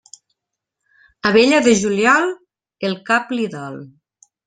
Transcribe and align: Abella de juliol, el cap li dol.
Abella 1.31 1.61
de 1.69 1.75
juliol, 1.83 2.35
el 2.91 3.01
cap 3.11 3.39
li 3.39 3.49
dol. 3.59 3.83